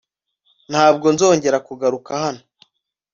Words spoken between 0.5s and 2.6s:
Ntabwo nzongera kugaruka hano